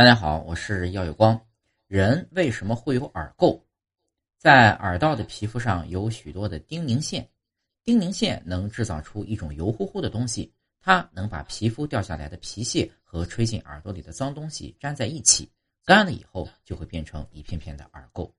[0.00, 1.38] 大家好，我是耀有光。
[1.86, 3.60] 人为什么会有耳垢？
[4.38, 7.28] 在耳道的皮肤上有许多的丁宁线，
[7.84, 10.50] 丁宁线能制造出一种油乎乎的东西，
[10.80, 15.52] 它能把皮肤掉下来的皮屑和吹进耳朵里的脏东西粘在一起，
[15.84, 18.32] 干了以后就会变成一片片的耳垢。